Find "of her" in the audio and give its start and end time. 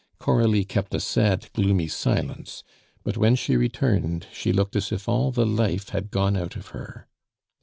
6.55-7.07